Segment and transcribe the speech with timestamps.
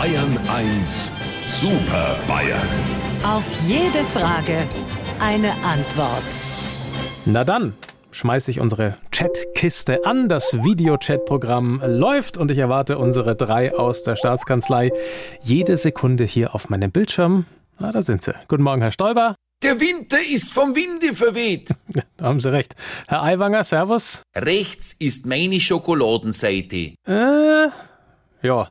[0.00, 1.12] Bayern 1
[1.46, 2.68] Super Bayern.
[3.22, 4.66] Auf jede Frage
[5.20, 6.24] eine Antwort.
[7.26, 7.74] Na dann,
[8.10, 10.30] schmeiße ich unsere Chatkiste an.
[10.30, 14.90] Das Videochat-Programm läuft und ich erwarte unsere drei aus der Staatskanzlei
[15.42, 17.44] jede Sekunde hier auf meinem Bildschirm.
[17.78, 18.32] Na, da sind sie.
[18.48, 19.34] Guten Morgen, Herr Stoiber.
[19.62, 21.74] Der Winter ist vom Winde verweht.
[22.16, 22.74] Da haben Sie recht.
[23.06, 24.22] Herr Aiwanger, Servus.
[24.34, 26.94] Rechts ist meine Schokoladenseite.
[27.06, 27.68] Äh,
[28.40, 28.68] ja.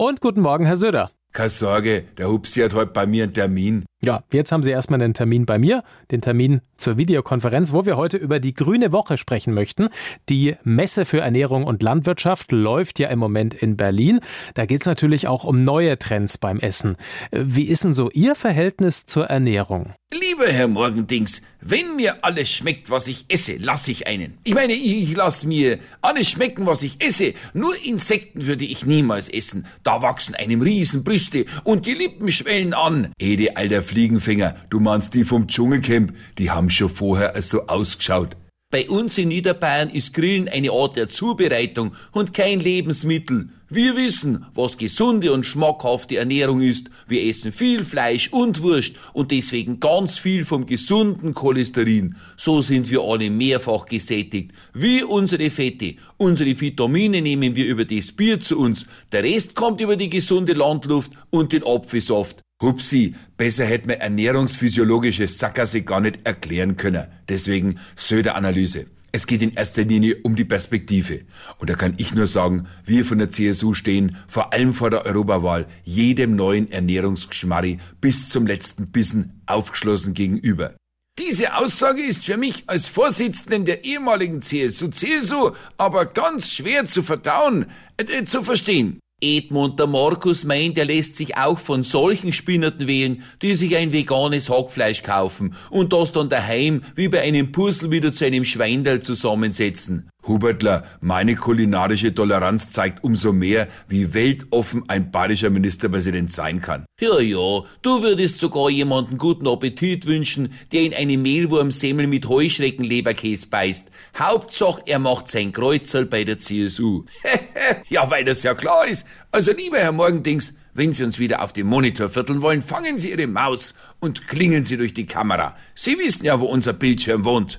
[0.00, 1.10] Und guten Morgen, Herr Söder.
[1.32, 3.84] Keine Sorge, der Hupsi hat heute bei mir einen Termin.
[4.04, 7.96] Ja, jetzt haben Sie erstmal einen Termin bei mir, den Termin zur Videokonferenz, wo wir
[7.96, 9.88] heute über die Grüne Woche sprechen möchten.
[10.28, 14.20] Die Messe für Ernährung und Landwirtschaft läuft ja im Moment in Berlin.
[14.54, 16.96] Da geht es natürlich auch um neue Trends beim Essen.
[17.32, 19.94] Wie ist denn so Ihr Verhältnis zur Ernährung?
[20.10, 24.38] Lieber Herr Morgendings, wenn mir alles schmeckt, was ich esse, lasse ich einen.
[24.42, 27.34] Ich meine, ich lasse mir alles schmecken, was ich esse.
[27.52, 29.66] Nur Insekten würde ich niemals essen.
[29.82, 33.12] Da wachsen einem Riesenbrüste und die Lippen schwellen an.
[33.18, 38.36] Ede, alter Fliegenfänger, du meinst die vom Dschungelcamp, die haben schon vorher so ausgeschaut.
[38.70, 43.48] Bei uns in Niederbayern ist Grillen eine Art der Zubereitung und kein Lebensmittel.
[43.70, 46.90] Wir wissen, was gesunde und schmackhafte Ernährung ist.
[47.06, 52.16] Wir essen viel Fleisch und Wurst und deswegen ganz viel vom gesunden Cholesterin.
[52.36, 54.52] So sind wir alle mehrfach gesättigt.
[54.74, 55.94] Wie unsere Fette.
[56.18, 58.84] Unsere Vitamine nehmen wir über das Bier zu uns.
[59.12, 62.42] Der Rest kommt über die gesunde Landluft und den Apfelsaft.
[62.60, 67.06] Hupsi, besser hätte man ernährungsphysiologische Sackgasse gar nicht erklären können.
[67.28, 68.86] Deswegen Söder-Analyse.
[69.12, 71.20] Es geht in erster Linie um die Perspektive.
[71.58, 75.06] Und da kann ich nur sagen, wir von der CSU stehen vor allem vor der
[75.06, 80.74] Europawahl jedem neuen Ernährungsgeschmarri bis zum letzten Bissen aufgeschlossen gegenüber.
[81.18, 87.02] Diese Aussage ist für mich als Vorsitzenden der ehemaligen CSU, CSU aber ganz schwer zu
[87.02, 88.98] verdauen, äh, zu verstehen.
[89.20, 93.92] Edmund der Markus meint, er lässt sich auch von solchen Spinnerten wählen, die sich ein
[93.92, 99.00] veganes Hackfleisch kaufen und das dann daheim wie bei einem Puzzle wieder zu einem Schweindel
[99.00, 100.08] zusammensetzen.
[100.28, 106.84] Hubertler, meine kulinarische Toleranz zeigt umso mehr, wie weltoffen ein bayerischer Ministerpräsident sein kann.
[107.00, 113.48] Ja, ja, du würdest sogar jemanden guten Appetit wünschen, der in eine Mehlwurmsemmel mit Heuschreckenleberkäse
[113.48, 113.88] beißt.
[114.18, 117.04] Hauptsache, er macht sein Kreuzel bei der CSU.
[117.88, 119.06] ja, weil das ja klar ist.
[119.32, 123.10] Also, lieber Herr Morgendings, wenn Sie uns wieder auf dem Monitor vierteln wollen, fangen Sie
[123.10, 125.56] Ihre Maus und klingeln Sie durch die Kamera.
[125.74, 127.58] Sie wissen ja, wo unser Bildschirm wohnt.